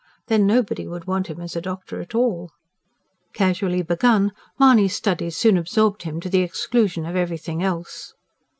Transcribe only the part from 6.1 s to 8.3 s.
to the exclusion of everything else.